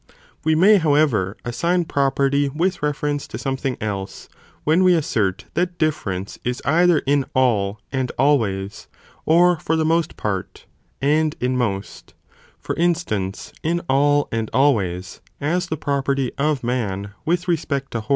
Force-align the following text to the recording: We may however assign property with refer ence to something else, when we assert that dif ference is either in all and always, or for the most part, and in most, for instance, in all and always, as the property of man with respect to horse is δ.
We 0.43 0.55
may 0.55 0.77
however 0.79 1.37
assign 1.45 1.85
property 1.85 2.49
with 2.49 2.81
refer 2.81 3.09
ence 3.09 3.27
to 3.27 3.37
something 3.37 3.77
else, 3.79 4.29
when 4.63 4.83
we 4.83 4.95
assert 4.95 5.45
that 5.53 5.77
dif 5.77 5.95
ference 6.03 6.39
is 6.43 6.59
either 6.65 7.03
in 7.05 7.25
all 7.35 7.79
and 7.91 8.11
always, 8.17 8.87
or 9.27 9.59
for 9.59 9.75
the 9.75 9.85
most 9.85 10.17
part, 10.17 10.65
and 11.03 11.35
in 11.39 11.55
most, 11.55 12.15
for 12.57 12.75
instance, 12.77 13.53
in 13.61 13.81
all 13.87 14.27
and 14.31 14.49
always, 14.53 15.21
as 15.39 15.67
the 15.67 15.77
property 15.77 16.31
of 16.35 16.63
man 16.63 17.11
with 17.23 17.47
respect 17.47 17.91
to 17.91 17.99
horse 17.99 18.03
is 18.03 18.07
δ. 18.07 18.09